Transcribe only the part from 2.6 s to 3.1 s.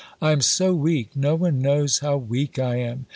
am.